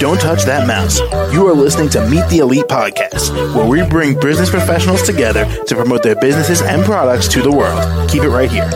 Don't 0.00 0.20
touch 0.20 0.42
that 0.44 0.66
mouse. 0.66 0.98
You 1.32 1.46
are 1.46 1.54
listening 1.54 1.88
to 1.90 2.04
Meet 2.08 2.28
the 2.28 2.38
Elite 2.38 2.64
Podcast, 2.64 3.32
where 3.54 3.64
we 3.66 3.88
bring 3.88 4.18
business 4.18 4.50
professionals 4.50 5.02
together 5.02 5.44
to 5.66 5.74
promote 5.76 6.02
their 6.02 6.16
businesses 6.16 6.62
and 6.62 6.84
products 6.84 7.28
to 7.28 7.42
the 7.42 7.52
world. 7.52 8.10
Keep 8.10 8.24
it 8.24 8.30
right 8.30 8.50
here. 8.50 8.68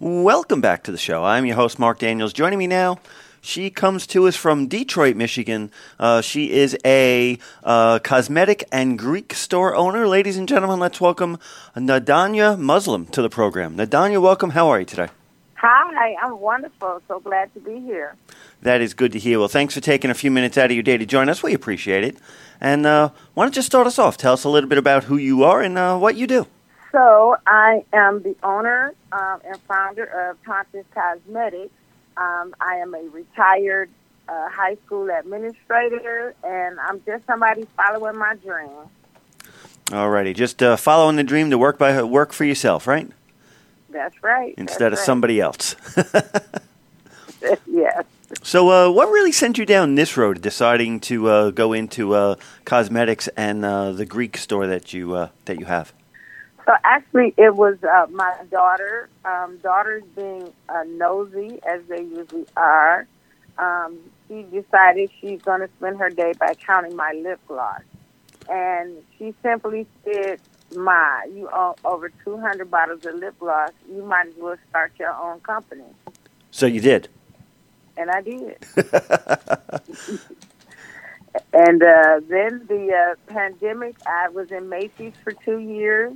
Welcome 0.00 0.60
back 0.60 0.82
to 0.84 0.92
the 0.92 0.98
show. 0.98 1.22
I'm 1.22 1.46
your 1.46 1.54
host, 1.54 1.78
Mark 1.78 2.00
Daniels. 2.00 2.32
Joining 2.32 2.58
me 2.58 2.66
now, 2.66 2.98
she 3.40 3.70
comes 3.70 4.06
to 4.08 4.26
us 4.26 4.36
from 4.36 4.66
Detroit, 4.66 5.16
Michigan. 5.16 5.70
Uh, 5.98 6.20
she 6.20 6.50
is 6.50 6.76
a 6.84 7.38
uh, 7.64 7.98
cosmetic 8.00 8.64
and 8.70 8.98
Greek 8.98 9.34
store 9.34 9.74
owner. 9.74 10.06
Ladies 10.06 10.36
and 10.36 10.48
gentlemen, 10.48 10.78
let's 10.78 11.00
welcome 11.00 11.38
Nadonya 11.76 12.58
Muslim 12.58 13.06
to 13.06 13.22
the 13.22 13.30
program. 13.30 13.76
Nadonya, 13.76 14.20
welcome. 14.20 14.50
How 14.50 14.68
are 14.68 14.80
you 14.80 14.86
today? 14.86 15.08
Hi, 15.54 16.16
I'm 16.22 16.40
wonderful. 16.40 17.02
So 17.06 17.20
glad 17.20 17.52
to 17.52 17.60
be 17.60 17.80
here. 17.80 18.14
That 18.62 18.80
is 18.80 18.94
good 18.94 19.12
to 19.12 19.18
hear. 19.18 19.38
Well, 19.38 19.48
thanks 19.48 19.74
for 19.74 19.80
taking 19.80 20.10
a 20.10 20.14
few 20.14 20.30
minutes 20.30 20.56
out 20.56 20.66
of 20.66 20.72
your 20.72 20.82
day 20.82 20.96
to 20.96 21.04
join 21.04 21.28
us. 21.28 21.42
We 21.42 21.52
appreciate 21.52 22.04
it. 22.04 22.16
And 22.60 22.86
uh, 22.86 23.10
why 23.34 23.44
don't 23.44 23.56
you 23.56 23.62
start 23.62 23.86
us 23.86 23.98
off? 23.98 24.16
Tell 24.16 24.32
us 24.32 24.44
a 24.44 24.48
little 24.48 24.68
bit 24.68 24.78
about 24.78 25.04
who 25.04 25.16
you 25.16 25.44
are 25.44 25.60
and 25.60 25.76
uh, 25.76 25.98
what 25.98 26.16
you 26.16 26.26
do. 26.26 26.46
So, 26.92 27.36
I 27.46 27.84
am 27.92 28.22
the 28.22 28.34
owner 28.42 28.94
um, 29.12 29.40
and 29.44 29.58
founder 29.68 30.04
of 30.04 30.42
Cauntus 30.44 30.86
Cosmetics. 30.92 31.72
Um, 32.20 32.54
I 32.60 32.76
am 32.76 32.94
a 32.94 33.08
retired 33.08 33.88
uh, 34.28 34.48
high 34.48 34.76
school 34.84 35.10
administrator, 35.10 36.34
and 36.44 36.78
I'm 36.78 37.02
just 37.04 37.26
somebody 37.26 37.66
following 37.76 38.18
my 38.18 38.36
dream. 38.36 38.70
Alrighty, 39.86 40.36
just 40.36 40.62
uh, 40.62 40.76
following 40.76 41.16
the 41.16 41.24
dream 41.24 41.50
to 41.50 41.58
work 41.58 41.78
by 41.78 42.02
work 42.02 42.32
for 42.32 42.44
yourself, 42.44 42.86
right? 42.86 43.10
That's 43.88 44.22
right. 44.22 44.54
Instead 44.56 44.92
That's 44.92 45.00
of 45.00 45.06
somebody 45.06 45.40
else. 45.40 45.74
yes. 47.66 48.04
So, 48.42 48.70
uh, 48.70 48.92
what 48.92 49.08
really 49.08 49.32
sent 49.32 49.58
you 49.58 49.66
down 49.66 49.96
this 49.96 50.16
road, 50.16 50.40
deciding 50.40 51.00
to 51.00 51.28
uh, 51.28 51.50
go 51.50 51.72
into 51.72 52.14
uh, 52.14 52.36
cosmetics 52.64 53.28
and 53.28 53.64
uh, 53.64 53.92
the 53.92 54.06
Greek 54.06 54.36
store 54.36 54.66
that 54.68 54.92
you 54.92 55.14
uh, 55.14 55.28
that 55.46 55.58
you 55.58 55.66
have? 55.66 55.92
So 56.66 56.72
actually, 56.84 57.34
it 57.36 57.54
was 57.54 57.76
uh, 57.82 58.06
my 58.10 58.34
daughter. 58.50 59.08
Um, 59.24 59.58
daughters 59.58 60.02
being 60.14 60.52
uh, 60.68 60.84
nosy 60.86 61.58
as 61.68 61.82
they 61.88 62.02
usually 62.02 62.46
are. 62.56 63.06
Um, 63.58 63.98
she 64.28 64.42
decided 64.44 65.10
she's 65.20 65.42
going 65.42 65.60
to 65.60 65.68
spend 65.78 65.98
her 65.98 66.10
day 66.10 66.32
by 66.38 66.54
counting 66.54 66.96
my 66.96 67.12
lip 67.22 67.40
gloss, 67.46 67.82
and 68.48 68.96
she 69.18 69.34
simply 69.42 69.86
said, 70.04 70.40
"Ma, 70.74 71.22
you 71.32 71.48
own 71.52 71.74
over 71.84 72.10
200 72.24 72.70
bottles 72.70 73.04
of 73.04 73.14
lip 73.16 73.38
gloss. 73.38 73.70
You 73.90 74.02
might 74.04 74.28
as 74.28 74.34
well 74.36 74.56
start 74.68 74.92
your 74.98 75.14
own 75.14 75.40
company." 75.40 75.84
So 76.50 76.66
you 76.66 76.80
did. 76.80 77.08
And 77.96 78.10
I 78.10 78.22
did. 78.22 78.56
and 81.52 81.82
uh, 81.82 82.20
then 82.28 82.66
the 82.66 82.92
uh, 82.94 83.14
pandemic, 83.32 83.96
I 84.06 84.28
was 84.28 84.50
in 84.50 84.68
Macy's 84.68 85.12
for 85.22 85.32
two 85.32 85.58
years 85.58 86.14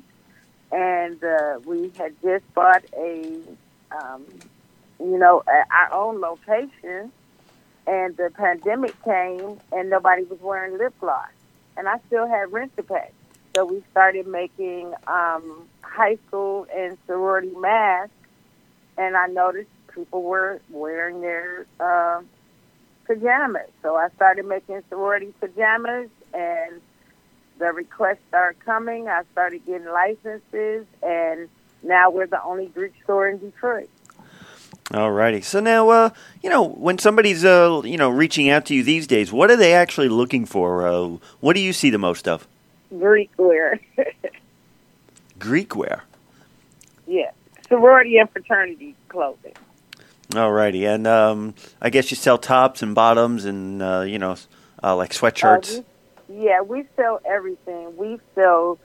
and 0.73 1.23
uh, 1.23 1.59
we 1.65 1.91
had 1.97 2.15
just 2.23 2.45
bought 2.55 2.84
a, 2.97 3.41
um, 3.91 4.25
you 4.98 5.19
know, 5.19 5.43
a, 5.47 5.75
our 5.75 5.93
own 5.93 6.21
location, 6.21 7.12
and 7.87 8.17
the 8.17 8.31
pandemic 8.34 8.95
came, 9.05 9.59
and 9.73 9.91
nobody 9.91 10.25
was 10.25 10.41
wearing 10.41 10.79
lip 10.79 10.95
gloss, 11.01 11.29
and 11.77 11.89
I 11.89 11.98
still 12.06 12.27
had 12.27 12.53
rent 12.53 12.77
to 12.77 12.83
pay, 12.83 13.11
so 13.55 13.65
we 13.65 13.83
started 13.91 14.27
making 14.27 14.95
um, 15.06 15.69
high 15.83 16.19
school 16.27 16.67
and 16.75 16.97
sorority 17.06 17.53
masks, 17.56 18.12
and 18.97 19.17
I 19.17 19.27
noticed 19.27 19.71
people 19.95 20.23
were 20.23 20.61
wearing 20.71 21.21
their 21.21 21.67
uh, 21.78 22.21
pajamas, 23.06 23.71
so 23.83 23.97
I 23.97 24.09
started 24.17 24.47
making 24.47 24.83
sorority 24.89 25.33
pajamas 25.41 26.09
and 26.33 26.81
the 27.64 27.72
requests 27.72 28.19
started 28.28 28.62
coming. 28.62 29.08
I 29.08 29.22
started 29.32 29.64
getting 29.64 29.86
licenses, 29.86 30.86
and 31.02 31.48
now 31.82 32.10
we're 32.10 32.26
the 32.26 32.42
only 32.42 32.66
Greek 32.66 32.92
store 33.04 33.26
in 33.26 33.38
Detroit. 33.38 33.88
All 34.92 35.10
righty. 35.10 35.41
So 35.41 35.60
now, 35.60 35.88
uh, 35.88 36.10
you 36.42 36.50
know, 36.50 36.62
when 36.62 36.98
somebody's, 36.98 37.42
uh, 37.42 37.80
you 37.82 37.97
know, 37.97 38.10
reaching 38.10 38.50
out 38.50 38.66
to 38.66 38.75
you 38.75 38.82
these 38.82 39.06
days, 39.06 39.32
what 39.32 39.50
are 39.50 39.56
they 39.56 39.72
actually 39.72 40.10
looking 40.10 40.44
for? 40.44 40.86
Uh, 40.86 41.16
what 41.41 41.54
do 41.54 41.60
you 41.60 41.72
see 41.72 41.88
the 41.88 41.97
most 41.97 42.28
of? 42.28 42.47
Greek 42.98 43.30
wear. 43.38 43.81
Greek 45.38 45.75
wear. 45.75 46.04
Yeah, 47.06 47.31
sorority 47.66 48.19
and 48.19 48.28
fraternity 48.31 48.94
clothing. 49.08 49.54
All 50.36 50.52
righty, 50.52 50.84
and 50.84 51.06
um, 51.06 51.54
I 51.81 51.88
guess 51.88 52.10
you 52.10 52.16
sell 52.19 52.36
tops 52.36 52.82
and 52.82 52.94
bottoms, 52.94 53.46
and 53.46 53.82
uh, 53.82 54.04
you 54.06 54.19
know, 54.19 54.36
uh, 54.82 54.94
like 54.94 55.12
sweatshirts. 55.12 55.82
Yeah, 56.29 56.62
we 56.62 56.85
sell 56.97 57.21
everything. 57.25 57.97
We 57.97 58.19
sell 58.35 58.79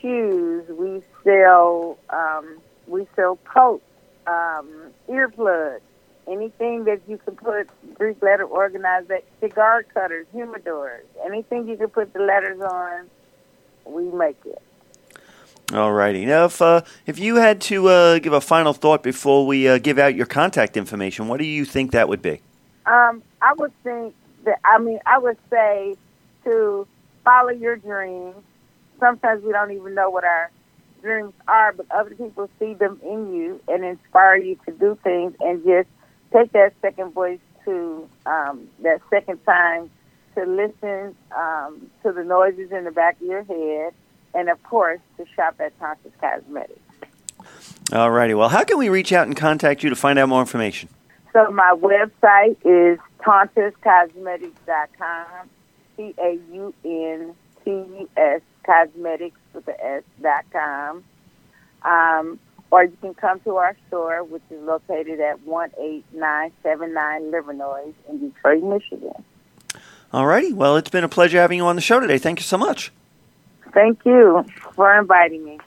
shoes. 0.00 0.64
We 0.68 1.02
sell 1.24 1.98
um, 2.10 2.58
we 2.86 3.06
sell 3.14 3.38
coats, 3.44 3.84
um, 4.26 4.68
earplugs, 5.08 5.80
anything 6.26 6.84
that 6.84 7.00
you 7.06 7.18
can 7.18 7.36
put 7.36 7.68
Greek 7.94 8.20
letter 8.22 8.44
organized, 8.44 9.10
cigar 9.40 9.84
cutters, 9.84 10.26
humidors, 10.34 11.02
anything 11.24 11.68
you 11.68 11.76
can 11.76 11.88
put 11.88 12.12
the 12.12 12.20
letters 12.20 12.60
on, 12.60 13.08
we 13.84 14.04
make 14.04 14.38
it. 14.44 14.60
All 15.72 15.92
righty. 15.92 16.26
Now, 16.26 16.46
if 16.46 16.60
uh, 16.60 16.82
if 17.06 17.20
you 17.20 17.36
had 17.36 17.60
to 17.62 17.88
uh, 17.88 18.18
give 18.18 18.32
a 18.32 18.40
final 18.40 18.72
thought 18.72 19.04
before 19.04 19.46
we 19.46 19.68
uh, 19.68 19.78
give 19.78 19.98
out 19.98 20.16
your 20.16 20.26
contact 20.26 20.76
information, 20.76 21.28
what 21.28 21.38
do 21.38 21.46
you 21.46 21.64
think 21.64 21.92
that 21.92 22.08
would 22.08 22.22
be? 22.22 22.40
Um, 22.86 23.22
I 23.40 23.52
would 23.56 23.72
think 23.84 24.14
that. 24.44 24.58
I 24.64 24.78
mean, 24.78 24.98
I 25.06 25.18
would 25.18 25.38
say 25.48 25.96
to 26.44 26.86
follow 27.24 27.50
your 27.50 27.76
dreams. 27.76 28.36
Sometimes 28.98 29.42
we 29.42 29.52
don't 29.52 29.72
even 29.72 29.94
know 29.94 30.10
what 30.10 30.24
our 30.24 30.50
dreams 31.02 31.32
are, 31.48 31.72
but 31.72 31.86
other 31.90 32.10
people 32.10 32.48
see 32.58 32.74
them 32.74 33.00
in 33.02 33.34
you 33.34 33.60
and 33.68 33.84
inspire 33.84 34.36
you 34.36 34.58
to 34.66 34.72
do 34.72 34.98
things 35.02 35.34
and 35.40 35.64
just 35.64 35.88
take 36.32 36.52
that 36.52 36.74
second 36.82 37.12
voice 37.12 37.38
to 37.64 38.08
um, 38.26 38.68
that 38.82 39.00
second 39.10 39.42
time 39.44 39.90
to 40.34 40.44
listen 40.44 41.14
um, 41.36 41.90
to 42.02 42.12
the 42.12 42.24
noises 42.24 42.70
in 42.70 42.84
the 42.84 42.90
back 42.90 43.20
of 43.20 43.26
your 43.26 43.44
head 43.44 43.92
and, 44.34 44.48
of 44.48 44.62
course, 44.62 45.00
to 45.16 45.26
shop 45.34 45.56
at 45.60 45.78
Cauntus 45.78 46.12
Cosmetics. 46.20 46.78
All 47.92 48.10
righty. 48.10 48.34
Well, 48.34 48.48
how 48.48 48.64
can 48.64 48.78
we 48.78 48.88
reach 48.88 49.12
out 49.12 49.26
and 49.26 49.36
contact 49.36 49.82
you 49.82 49.90
to 49.90 49.96
find 49.96 50.18
out 50.18 50.28
more 50.28 50.40
information? 50.40 50.88
So 51.32 51.50
my 51.50 51.74
website 51.76 52.56
is 52.64 52.98
cauntuscosmetics.com. 53.18 55.50
C 56.00 56.14
A 56.18 56.38
U 56.52 56.74
N 56.84 57.34
T 57.64 57.70
U 57.70 58.08
S 58.16 58.40
cosmetics 58.64 59.38
with 59.52 59.66
the 59.66 59.84
S 59.84 60.02
dot 60.22 60.44
com. 60.52 61.04
Um, 61.82 62.38
or 62.70 62.84
you 62.84 62.96
can 63.00 63.14
come 63.14 63.40
to 63.40 63.56
our 63.56 63.76
store, 63.88 64.22
which 64.22 64.42
is 64.50 64.62
located 64.62 65.18
at 65.20 65.40
18979 65.44 67.32
Livernois 67.32 67.92
in 68.08 68.30
Detroit, 68.30 68.62
Michigan. 68.62 69.24
All 70.12 70.26
righty. 70.26 70.52
Well, 70.52 70.76
it's 70.76 70.90
been 70.90 71.04
a 71.04 71.08
pleasure 71.08 71.38
having 71.38 71.58
you 71.58 71.66
on 71.66 71.74
the 71.74 71.82
show 71.82 71.98
today. 72.00 72.18
Thank 72.18 72.38
you 72.38 72.44
so 72.44 72.56
much. 72.56 72.92
Thank 73.72 74.00
you 74.04 74.44
for 74.74 74.96
inviting 74.96 75.44
me. 75.44 75.58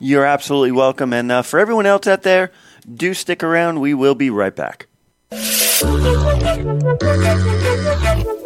You're 0.00 0.24
absolutely 0.24 0.72
welcome. 0.72 1.12
And 1.12 1.30
uh, 1.30 1.42
for 1.42 1.60
everyone 1.60 1.86
else 1.86 2.06
out 2.06 2.22
there, 2.22 2.52
do 2.92 3.12
stick 3.12 3.42
around. 3.42 3.80
We 3.80 3.92
will 3.94 4.14
be 4.14 4.30
right 4.30 4.54
back. 4.54 4.86